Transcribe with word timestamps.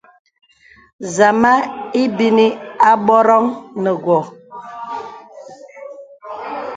Zama 1.15 1.53
ebínī 2.01 2.47
àbòròŋ 2.91 3.43
nə 3.81 3.91
wô. 4.03 4.19